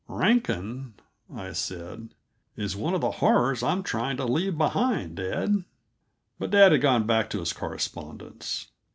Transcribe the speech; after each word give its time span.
"Rankin," 0.07 0.95
I 1.31 1.51
said, 1.51 2.15
"is 2.55 2.75
one 2.75 2.95
of 2.95 3.01
the 3.01 3.11
horrors 3.21 3.61
I'm 3.61 3.83
trying 3.83 4.17
to 4.17 4.25
leave 4.25 4.57
behind, 4.57 5.17
dad." 5.17 5.63
But 6.39 6.49
dad 6.49 6.71
had 6.71 6.81
gone 6.81 7.05
back 7.05 7.29
to 7.29 7.39
his 7.39 7.53
correspondence. 7.53 8.71